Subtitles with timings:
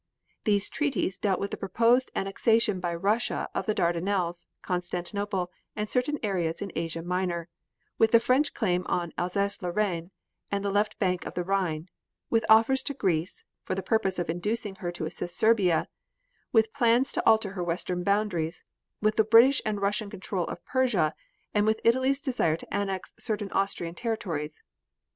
[0.45, 6.17] These treaties dealt with the proposed annexation by Russia of the Dardanelles, Constantinople and certain
[6.23, 7.49] areas in Asia Minor;
[7.99, 10.09] with the French claim on Alsace Lorraine
[10.49, 11.87] and the left bank of the Rhine;
[12.31, 15.87] with offers to Greece, for the purpose of inducing her to assist Serbia;
[16.51, 18.63] with plans to alter her Western boundaries,
[19.03, 21.13] with the British and Russian control of Persia;
[21.53, 24.63] and with Italy's desire to annex certain Austrian territories.